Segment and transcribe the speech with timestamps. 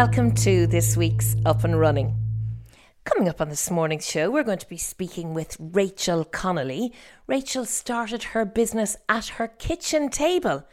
[0.00, 2.14] welcome to this week's Up and Running.
[3.04, 6.92] Coming up on this morning's show, we're going to be speaking with Rachel Connolly.
[7.26, 10.68] Rachel started her business at her kitchen table.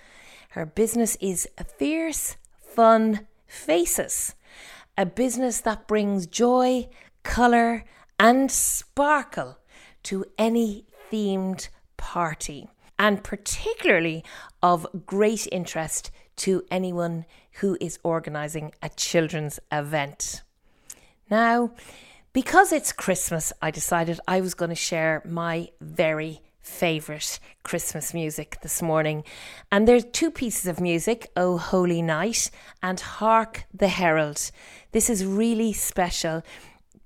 [0.50, 4.36] Her business is Fierce Fun Faces,
[4.98, 6.90] a business that brings joy,
[7.24, 7.86] colour,
[8.20, 9.58] and sparkle
[10.04, 12.68] to any themed party,
[13.04, 14.24] and particularly
[14.62, 17.26] of great interest to anyone
[17.60, 20.42] who is organising a children's event.
[21.30, 21.72] Now,
[22.32, 28.60] because it's Christmas, I decided I was going to share my very favourite Christmas music
[28.62, 29.26] this morning.
[29.70, 32.50] And there's two pieces of music, Oh Holy Night
[32.82, 34.50] and Hark the Herald.
[34.94, 36.42] This is really special.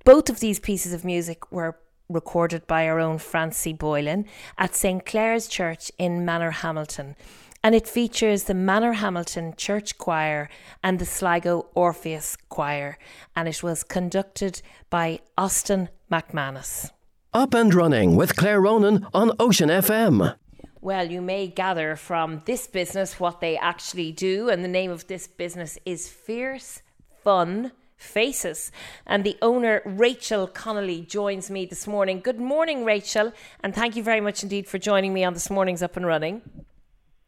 [0.05, 4.25] Both of these pieces of music were recorded by our own Francie Boylan
[4.57, 7.15] at St Clare's Church in Manorhamilton.
[7.63, 10.47] and it features the Manorhamilton Church Choir
[10.83, 12.97] and the Sligo Orpheus Choir,
[13.35, 16.91] and it was conducted by Austin McManus.
[17.33, 20.35] Up and running with Claire Ronan on Ocean FM.
[20.79, 25.07] Well, you may gather from this business what they actually do, and the name of
[25.07, 26.81] this business is Fierce
[27.23, 28.71] Fun Faces.
[29.05, 32.21] And the owner, Rachel Connolly, joins me this morning.
[32.21, 35.81] Good morning, Rachel, and thank you very much indeed for joining me on this morning's
[35.81, 36.41] Up and Running.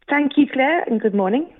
[0.09, 1.53] Thank you, Claire, and good morning.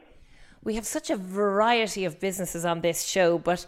[0.64, 3.66] We have such a variety of businesses on this show, but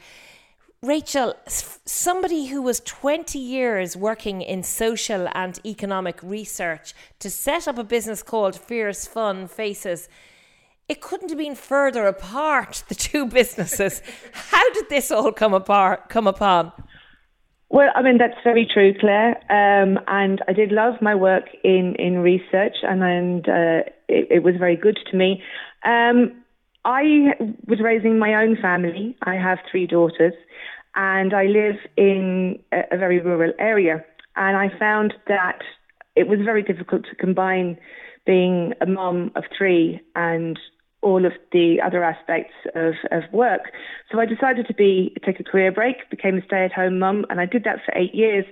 [0.84, 7.78] Rachel, somebody who was 20 years working in social and economic research to set up
[7.78, 10.09] a business called Fierce Fun Faces,
[10.92, 14.02] it couldn't have been further apart, the two businesses.
[14.34, 16.74] How did this all come apart, come upon?
[17.69, 19.38] Well, I mean that's very true, Claire.
[19.50, 24.44] Um, and I did love my work in in research, and and uh, it, it,
[24.44, 25.41] was very good to me.
[25.85, 26.44] Um,
[26.84, 27.35] I
[27.68, 29.16] was raising my own family.
[29.23, 30.34] I have three daughters,
[30.96, 34.03] and I live in a, a very rural area.
[34.35, 35.62] And I found that
[36.18, 37.78] it was very difficult to combine
[38.25, 40.59] being a mom of three and
[41.01, 43.72] all of the other aspects of, of work.
[44.12, 47.45] So I decided to be take a career break, became a stay-at-home mum, and I
[47.45, 48.45] did that for eight years.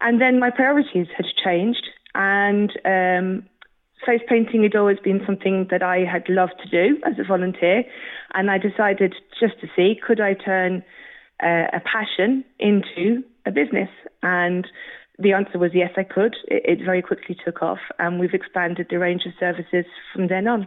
[0.00, 3.46] And then my priorities had changed, and um,
[4.04, 7.84] face painting had always been something that I had loved to do as a volunteer,
[8.34, 10.82] and I decided just to see could I turn
[11.42, 13.90] uh, a passion into a business
[14.22, 14.66] and.
[15.16, 16.34] The answer was yes, I could.
[16.48, 20.48] It, it very quickly took off, and we've expanded the range of services from then
[20.48, 20.66] on.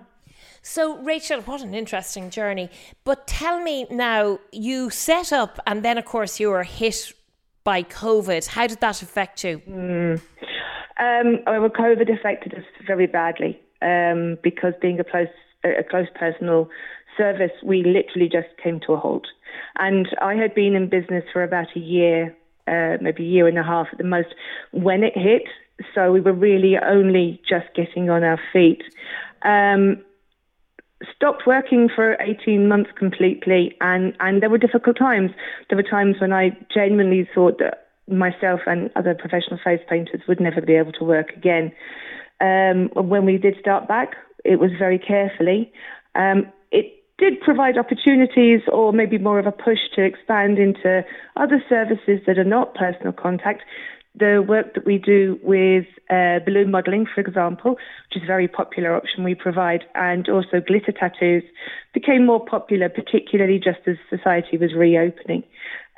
[0.68, 2.70] So, Rachel, what an interesting journey.
[3.06, 7.14] But tell me now, you set up, and then, of course, you were hit
[7.64, 8.46] by COVID.
[8.48, 9.60] How did that affect you?
[9.60, 10.22] Mm.
[11.00, 15.30] Um, well, COVID affected us very badly um, because being a close,
[15.64, 16.70] a close personal
[17.16, 19.26] service, we literally just came to a halt.
[19.80, 22.36] And I had been in business for about a year,
[22.68, 24.36] uh, maybe a year and a half at the most,
[24.72, 25.44] when it hit.
[25.96, 28.84] So we were really only just getting on our feet.
[29.44, 30.04] Um,
[31.16, 35.32] stopped working for 18 months completely and, and there were difficult times.
[35.70, 40.40] There were times when I genuinely thought that myself and other professional face painters would
[40.40, 41.72] never be able to work again.
[42.40, 44.16] Um, when we did start back,
[44.46, 45.72] it was very carefully.
[46.16, 51.04] Um, it did provide opportunities or maybe more of a push to expand into
[51.36, 53.64] other services that are not personal contact
[54.18, 58.48] the work that we do with uh, balloon modelling, for example, which is a very
[58.48, 61.44] popular option we provide, and also glitter tattoos,
[61.94, 65.44] became more popular, particularly just as society was reopening.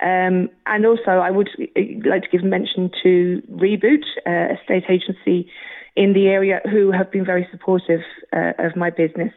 [0.01, 4.85] Um, and also, I would uh, like to give mention to Reboot, uh, a state
[4.89, 5.49] agency
[5.95, 8.01] in the area, who have been very supportive
[8.33, 9.33] uh, of my business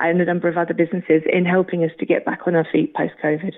[0.00, 2.94] and a number of other businesses in helping us to get back on our feet
[2.94, 3.54] post COVID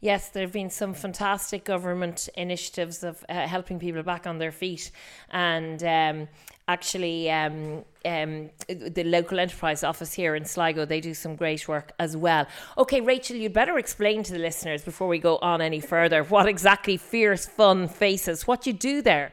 [0.00, 4.52] yes, there have been some fantastic government initiatives of uh, helping people back on their
[4.52, 4.90] feet,
[5.30, 6.28] and um,
[6.68, 11.92] actually, um, um, the local enterprise office here in Sligo they do some great work
[11.98, 12.46] as well.
[12.76, 16.46] Okay, Rachel, you'd better explain to the listeners before we go on any further what
[16.48, 19.32] exactly Fierce Fun Faces, what you do there.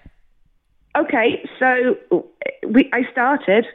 [0.98, 1.98] Okay, so
[2.68, 3.66] we, I started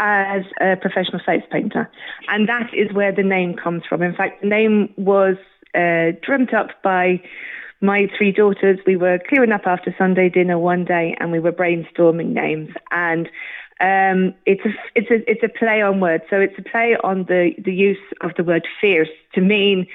[0.00, 1.88] as a professional face painter,
[2.28, 4.02] and that is where the name comes from.
[4.02, 5.36] In fact, the name was
[5.74, 7.22] uh, dreamt up by
[7.80, 8.78] my three daughters.
[8.86, 12.70] We were clearing up after Sunday dinner one day, and we were brainstorming names.
[12.90, 13.28] And
[13.80, 16.24] um, it's a it's a it's a play on words.
[16.30, 19.86] So it's a play on the the use of the word fierce to mean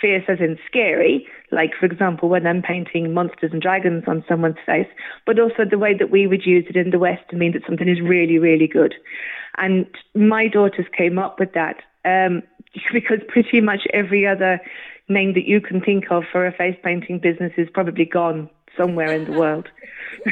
[0.00, 4.58] fierce as in scary, like for example when I'm painting monsters and dragons on someone's
[4.64, 4.86] face,
[5.26, 7.64] but also the way that we would use it in the West to mean that
[7.66, 8.94] something is really really good.
[9.56, 12.42] And my daughters came up with that um,
[12.92, 14.60] because pretty much every other
[15.08, 19.12] name that you can think of for a face painting business is probably gone somewhere
[19.12, 19.68] in the world.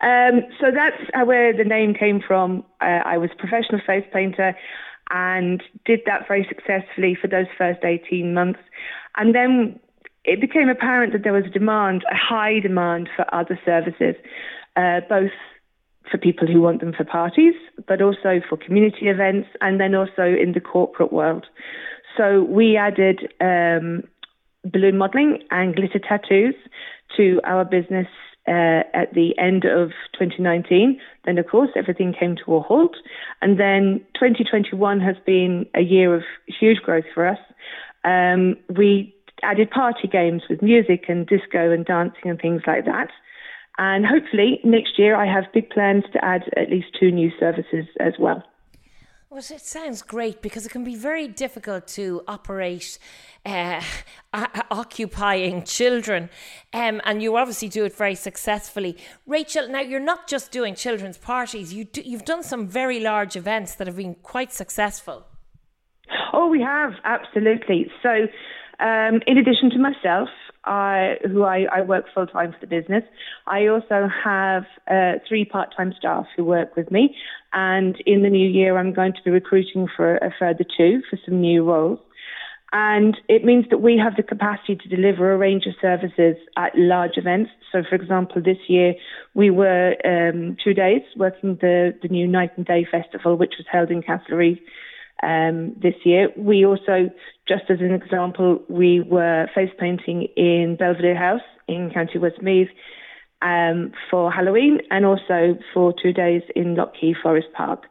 [0.00, 2.64] um, so that's where the name came from.
[2.80, 4.54] Uh, I was a professional face painter
[5.10, 8.60] and did that very successfully for those first 18 months.
[9.16, 9.78] And then
[10.24, 14.14] it became apparent that there was a demand, a high demand for other services,
[14.76, 15.30] uh, both
[16.10, 17.54] for people who want them for parties,
[17.86, 21.46] but also for community events, and then also in the corporate world.
[22.16, 24.04] So we added um,
[24.64, 26.54] balloon modelling and glitter tattoos
[27.16, 28.06] to our business
[28.46, 31.00] uh, at the end of 2019.
[31.24, 32.96] Then, of course, everything came to a halt.
[33.40, 37.38] And then 2021 has been a year of huge growth for us.
[38.04, 43.08] Um, we added party games with music and disco and dancing and things like that.
[43.78, 47.86] And hopefully next year I have big plans to add at least two new services
[47.98, 48.42] as well.
[49.34, 53.00] Well, it sounds great because it can be very difficult to operate
[53.44, 53.82] uh,
[54.70, 56.30] occupying children,
[56.72, 58.96] um, and you obviously do it very successfully.
[59.26, 63.34] Rachel, now you're not just doing children's parties; you do, you've done some very large
[63.34, 65.26] events that have been quite successful.
[66.32, 67.90] Oh, we have absolutely.
[68.04, 68.28] So,
[68.78, 70.28] um, in addition to myself,
[70.64, 73.04] I, who I, I work full time for the business.
[73.46, 77.14] I also have uh, three part time staff who work with me.
[77.52, 81.18] And in the new year, I'm going to be recruiting for a further two for
[81.24, 82.00] some new roles.
[82.76, 86.76] And it means that we have the capacity to deliver a range of services at
[86.76, 87.52] large events.
[87.70, 88.94] So, for example, this year
[89.32, 93.66] we were um, two days working the, the new Night and Day Festival, which was
[93.70, 94.58] held in Castlerea
[95.22, 96.28] um, this year.
[96.36, 97.10] We also,
[97.48, 102.68] just as an example, we were face painting in Belvedere House in County Westmeath
[103.42, 107.84] um, for Halloween and also for two days in Lough Key Forest Park.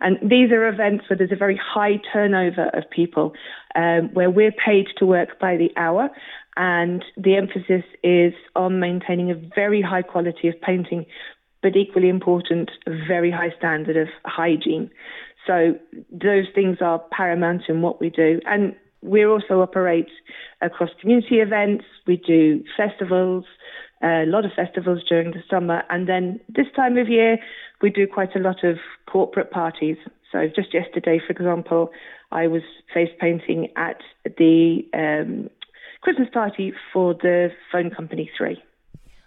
[0.00, 3.32] And these are events where there's a very high turnover of people,
[3.74, 6.10] um, where we're paid to work by the hour.
[6.56, 11.06] And the emphasis is on maintaining a very high quality of painting,
[11.62, 14.90] but equally important, a very high standard of hygiene.
[15.46, 15.74] So
[16.10, 18.40] those things are paramount in what we do.
[18.46, 20.08] And we also operate
[20.62, 21.84] across community events.
[22.06, 23.44] We do festivals,
[24.02, 25.82] a lot of festivals during the summer.
[25.90, 27.38] And then this time of year,
[27.82, 28.76] we do quite a lot of
[29.10, 29.96] corporate parties.
[30.32, 31.90] So just yesterday, for example,
[32.32, 32.62] I was
[32.92, 35.50] face painting at the um,
[36.00, 38.62] Christmas party for the phone company Three.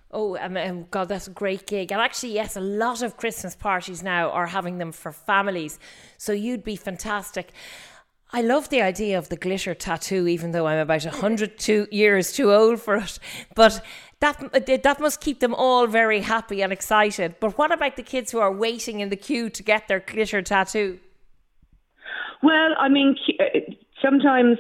[0.10, 1.92] Oh, um, God, that's a great gig.
[1.92, 5.80] And actually, yes, a lot of Christmas parties now are having them for families.
[6.18, 7.52] So you'd be fantastic.
[8.32, 11.88] I love the idea of the glitter tattoo, even though I'm about a hundred two
[11.92, 13.20] years too old for it.
[13.56, 13.82] But
[14.20, 17.36] that that must keep them all very happy and excited.
[17.40, 20.42] But what about the kids who are waiting in the queue to get their glitter
[20.42, 21.00] tattoo?
[22.44, 23.16] Well, I mean,
[24.02, 24.58] sometimes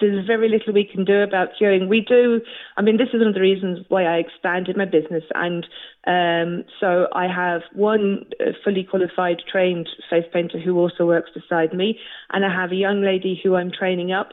[0.00, 1.88] there's very little we can do about queuing.
[1.88, 2.40] We do,
[2.76, 5.24] I mean, this is one of the reasons why I expanded my business.
[5.34, 5.66] And
[6.06, 11.72] um, so I have one uh, fully qualified, trained face painter who also works beside
[11.72, 11.98] me.
[12.32, 14.30] And I have a young lady who I'm training up.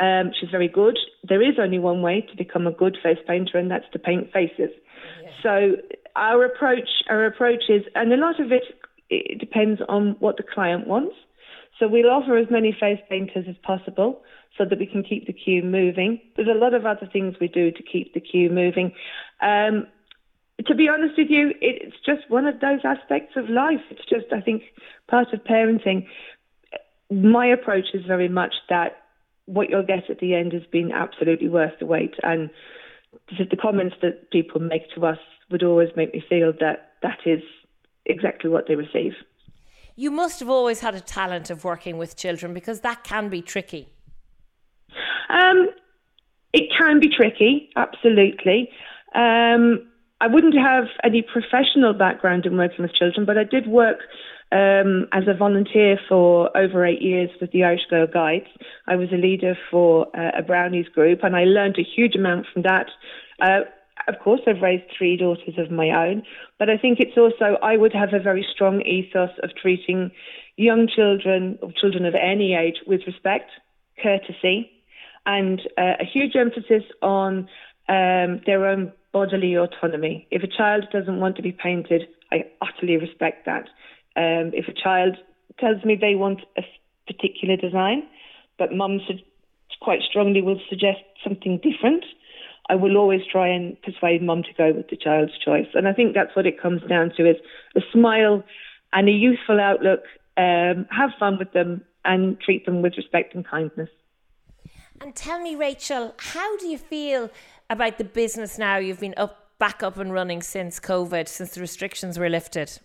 [0.00, 0.98] Um, she's very good.
[1.28, 4.32] There is only one way to become a good face painter, and that's to paint
[4.32, 4.70] faces.
[5.22, 5.30] Yeah.
[5.42, 5.76] So
[6.16, 8.64] our approach, our approach is, and a lot of it,
[9.10, 11.14] it depends on what the client wants.
[11.78, 14.22] So we'll offer as many face painters as possible
[14.56, 16.20] so that we can keep the queue moving.
[16.36, 18.92] There's a lot of other things we do to keep the queue moving.
[19.40, 19.86] Um,
[20.66, 23.80] to be honest with you, it's just one of those aspects of life.
[23.90, 24.62] It's just, I think,
[25.08, 26.06] part of parenting.
[27.10, 29.02] My approach is very much that
[29.46, 32.14] what you'll get at the end has been absolutely worth the wait.
[32.22, 32.50] And
[33.36, 35.18] the comments that people make to us
[35.50, 37.42] would always make me feel that that is
[38.06, 39.14] exactly what they receive.
[39.96, 43.42] You must have always had a talent of working with children because that can be
[43.42, 43.88] tricky.
[45.28, 45.68] Um,
[46.52, 48.70] it can be tricky, absolutely.
[49.14, 49.88] Um,
[50.20, 53.98] I wouldn't have any professional background in working with children, but I did work
[54.52, 58.46] um, as a volunteer for over eight years with the Irish Girl Guides.
[58.86, 62.46] I was a leader for uh, a Brownies group, and I learned a huge amount
[62.52, 62.86] from that.
[63.40, 63.60] Uh,
[64.08, 66.22] of course, I've raised three daughters of my own,
[66.58, 70.10] but I think it's also, I would have a very strong ethos of treating
[70.56, 73.50] young children or children of any age with respect,
[74.02, 74.70] courtesy,
[75.26, 77.48] and uh, a huge emphasis on
[77.88, 80.26] um, their own bodily autonomy.
[80.30, 83.68] If a child doesn't want to be painted, I utterly respect that.
[84.16, 85.16] Um, if a child
[85.58, 86.62] tells me they want a
[87.06, 88.02] particular design,
[88.58, 89.00] but mum
[89.80, 92.04] quite strongly will suggest something different,
[92.70, 95.66] I will always try and persuade mum to go with the child's choice.
[95.74, 97.36] And I think that's what it comes down to is
[97.76, 98.42] a smile
[98.92, 100.00] and a youthful outlook.
[100.36, 103.90] Um, have fun with them and treat them with respect and kindness.
[105.00, 107.30] And tell me, Rachel, how do you feel
[107.70, 108.76] about the business now?
[108.76, 112.78] You've been up back up and running since COVID, since the restrictions were lifted.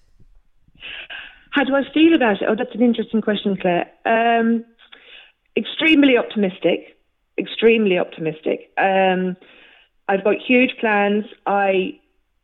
[1.51, 2.47] How do I feel about it?
[2.47, 3.89] Oh, that's an interesting question, Claire.
[4.05, 4.63] Um,
[5.57, 6.97] extremely optimistic.
[7.37, 8.71] Extremely optimistic.
[8.77, 9.35] Um,
[10.09, 11.25] I've got huge plans.
[11.45, 11.99] I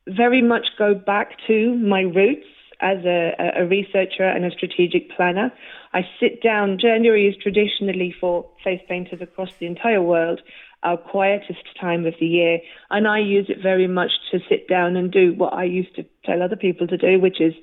[0.08, 2.46] very much go back to my roots
[2.80, 5.52] as a, a, researcher and a strategic planner.
[5.92, 6.78] I sit down.
[6.80, 10.42] January is traditionally for face painters across the entire world
[10.84, 12.60] our quietest time of the year,
[12.92, 16.06] and I use it very much to sit down and do what I used to
[16.24, 17.56] tell other people to do, which is,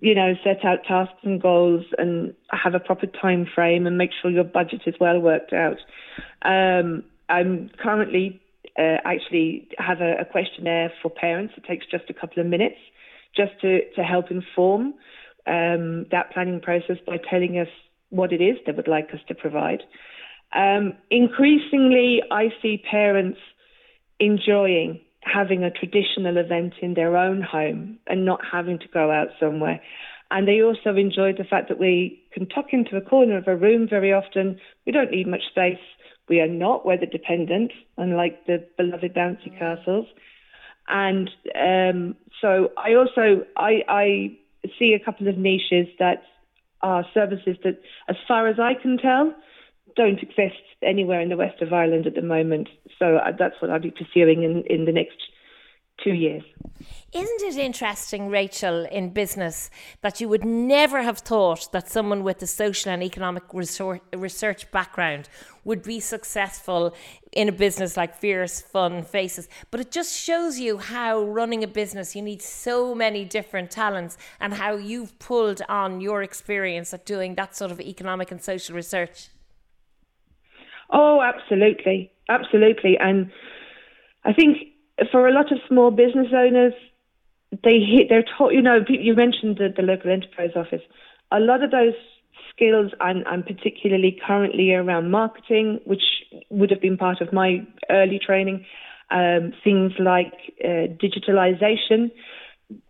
[0.00, 4.10] you know, set out tasks and goals and have a proper time frame and make
[4.22, 5.76] sure your budget is well worked out.
[6.40, 8.40] Um, I'm currently
[8.78, 11.54] uh, actually have a, a questionnaire for parents.
[11.56, 12.76] It takes just a couple of minutes
[13.36, 14.94] just to, to help inform
[15.46, 17.68] um, that planning process by telling us
[18.10, 19.82] what it is they would like us to provide.
[20.54, 23.38] Um, increasingly, I see parents
[24.18, 29.28] enjoying having a traditional event in their own home and not having to go out
[29.38, 29.80] somewhere.
[30.30, 33.56] And they also enjoy the fact that we can tuck into a corner of a
[33.56, 34.60] room very often.
[34.86, 35.78] We don't need much space.
[36.28, 40.06] We are not weather dependent, unlike the beloved bouncy castles.
[40.88, 44.38] And um, so I also I, I
[44.78, 46.22] see a couple of niches that
[46.80, 49.34] are services that, as far as I can tell,
[49.96, 52.68] don't exist anywhere in the west of Ireland at the moment.
[52.98, 55.18] So uh, that's what I'll be pursuing in, in the next
[56.02, 56.42] two years.
[57.12, 59.70] Isn't it interesting, Rachel, in business
[60.02, 65.28] that you would never have thought that someone with a social and economic research background
[65.64, 66.94] would be successful
[67.32, 69.48] in a business like Fierce Fun Faces?
[69.70, 74.18] But it just shows you how running a business, you need so many different talents
[74.38, 78.76] and how you've pulled on your experience at doing that sort of economic and social
[78.76, 79.28] research.
[80.90, 82.12] Oh, absolutely.
[82.28, 82.98] Absolutely.
[82.98, 83.30] And
[84.24, 84.58] I think
[85.10, 86.72] for a lot of small business owners,
[87.64, 90.82] they hit, they're taught, you know, you mentioned the, the local enterprise office.
[91.30, 91.94] A lot of those
[92.50, 96.02] skills, and, and particularly currently around marketing, which
[96.50, 98.66] would have been part of my early training,
[99.10, 102.10] um, things like uh, digitalization.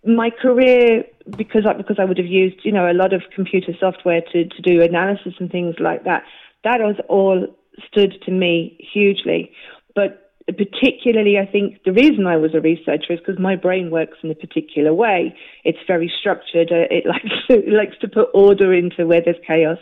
[0.05, 1.05] My career,
[1.37, 4.45] because I, because I would have used, you know, a lot of computer software to,
[4.49, 6.25] to do analysis and things like that,
[6.65, 7.47] that was all
[7.87, 9.53] stood to me hugely.
[9.95, 14.19] But particularly, I think the reason I was a researcher is because my brain works
[14.23, 15.37] in a particular way.
[15.65, 16.73] It's very structured.
[16.73, 19.79] Uh, it likes to, likes to put order into where there's chaos,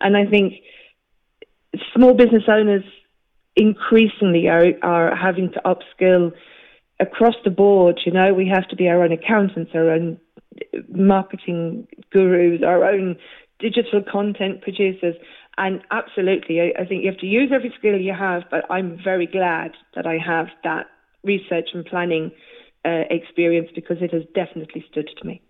[0.00, 0.54] and I think
[1.94, 2.84] small business owners
[3.56, 6.32] increasingly are are having to upskill
[6.98, 8.00] across the board.
[8.04, 10.18] You know, we have to be our own accountants, our own
[10.88, 13.16] marketing gurus, our own
[13.60, 15.14] digital content producers.
[15.60, 18.98] And absolutely, I, I think you have to use every skill you have, but I'm
[19.04, 20.86] very glad that I have that
[21.22, 22.30] research and planning
[22.82, 25.42] uh, experience because it has definitely stood to me.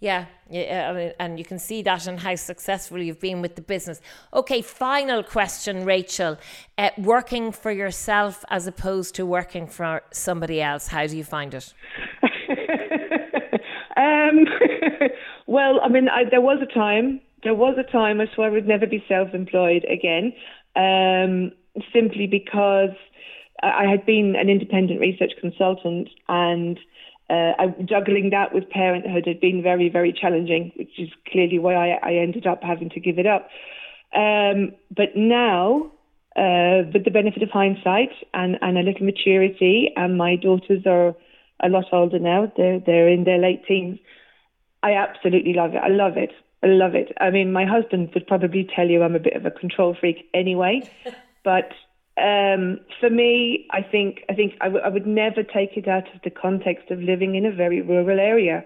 [0.00, 4.00] Yeah, yeah, and you can see that in how successful you've been with the business.
[4.32, 6.38] Okay, final question, Rachel.
[6.78, 11.52] Uh, working for yourself as opposed to working for somebody else, how do you find
[11.52, 11.74] it?
[13.98, 14.46] um,
[15.46, 18.50] well, I mean, I, there was a time there was a time I swore I
[18.50, 20.32] would never be self-employed again,
[20.76, 21.52] um,
[21.92, 22.96] simply because
[23.62, 26.78] I had been an independent research consultant and
[27.30, 31.74] uh, I, juggling that with parenthood had been very, very challenging, which is clearly why
[31.74, 33.48] I, I ended up having to give it up.
[34.14, 35.92] Um, but now,
[36.36, 41.14] uh, with the benefit of hindsight and, and a little maturity, and my daughters are
[41.62, 43.98] a lot older now, they're, they're in their late teens,
[44.82, 45.82] I absolutely love it.
[45.82, 46.30] I love it.
[46.62, 47.12] I love it.
[47.20, 50.28] I mean, my husband would probably tell you I'm a bit of a control freak
[50.34, 50.82] anyway,
[51.44, 51.70] but
[52.20, 56.12] um, for me, I think I think I, w- I would never take it out
[56.14, 58.64] of the context of living in a very rural area,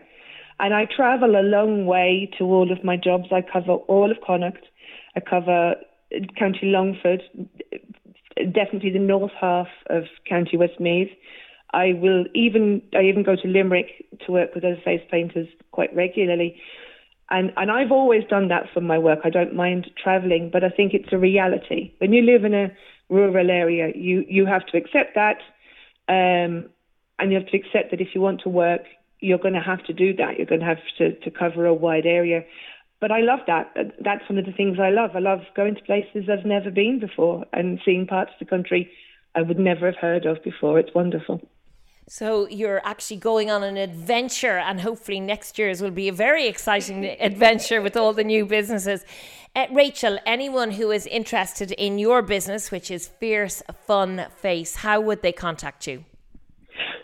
[0.58, 3.26] and I travel a long way to all of my jobs.
[3.30, 4.64] I cover all of Connacht,
[5.14, 5.74] I cover
[6.38, 7.22] County Longford,
[8.36, 11.10] definitely the north half of County Westmeath.
[11.74, 15.94] I will even I even go to Limerick to work with those face painters quite
[15.94, 16.56] regularly.
[17.32, 19.20] And, and I've always done that for my work.
[19.24, 21.94] I don't mind traveling, but I think it's a reality.
[21.96, 22.70] When you live in a
[23.08, 25.38] rural area, you, you have to accept that.
[26.08, 26.68] Um,
[27.18, 28.82] and you have to accept that if you want to work,
[29.20, 30.36] you're going to have to do that.
[30.36, 32.44] You're going to have to, to cover a wide area.
[33.00, 33.74] But I love that.
[34.04, 35.12] That's one of the things I love.
[35.14, 38.90] I love going to places I've never been before and seeing parts of the country
[39.34, 40.78] I would never have heard of before.
[40.78, 41.40] It's wonderful.
[42.08, 46.46] So you're actually going on an adventure, and hopefully next year's will be a very
[46.46, 49.04] exciting adventure with all the new businesses.
[49.54, 55.00] Uh, Rachel, anyone who is interested in your business, which is Fierce Fun Face, how
[55.00, 56.04] would they contact you?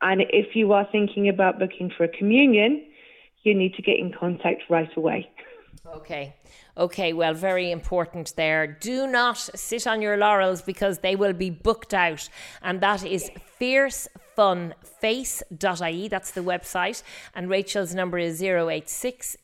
[0.00, 2.84] And if you are thinking about booking for a communion,
[3.44, 5.28] you need to get in contact right away.
[5.86, 6.34] Okay.
[6.76, 8.68] Okay, well, very important there.
[8.68, 12.28] Do not sit on your laurels because they will be booked out.
[12.62, 16.08] And that is fiercefunface.ie.
[16.08, 17.02] That's the website.
[17.34, 19.36] And Rachel's number is 086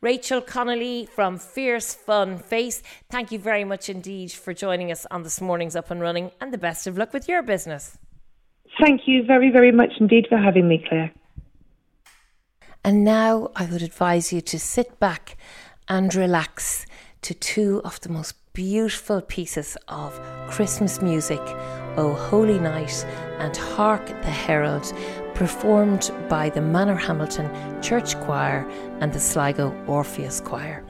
[0.00, 5.24] Rachel Connolly from Fierce Fun Face, thank you very much indeed for joining us on
[5.24, 7.98] this morning's Up and Running and the best of luck with your business.
[8.80, 11.12] Thank you very, very much indeed for having me, Claire.
[12.84, 15.38] And now I would advise you to sit back
[15.88, 16.84] and relax
[17.22, 21.40] to two of the most beautiful pieces of Christmas music,
[21.96, 23.06] O Holy Night
[23.38, 24.92] and Hark the Herald,
[25.34, 28.68] performed by the Manorhamilton Church Choir
[29.00, 30.83] and the Sligo Orpheus Choir.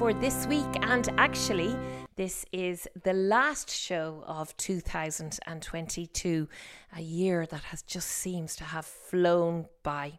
[0.00, 1.76] For this week, and actually,
[2.16, 6.48] this is the last show of 2022,
[6.96, 10.18] a year that has just seems to have flown by.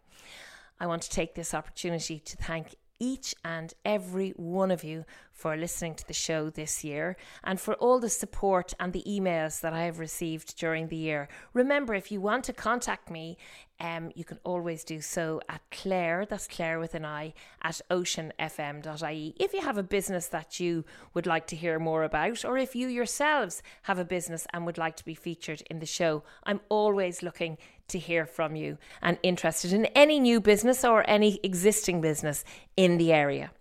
[0.79, 5.57] I want to take this opportunity to thank each and every one of you for
[5.57, 9.73] listening to the show this year and for all the support and the emails that
[9.73, 11.27] I have received during the year.
[11.53, 13.37] Remember, if you want to contact me,
[13.79, 17.33] um, you can always do so at Claire, that's Claire with an I,
[17.63, 19.35] at oceanfm.ie.
[19.39, 20.85] If you have a business that you
[21.15, 24.77] would like to hear more about, or if you yourselves have a business and would
[24.77, 27.57] like to be featured in the show, I'm always looking
[27.91, 32.43] to hear from you and interested in any new business or any existing business
[32.75, 33.51] in the area.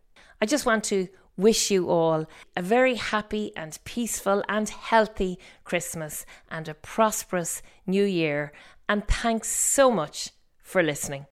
[0.40, 6.26] I just want to wish you all a very happy and peaceful and healthy Christmas
[6.50, 8.52] and a prosperous new year.
[8.88, 10.30] And thanks so much
[10.62, 11.26] for listening.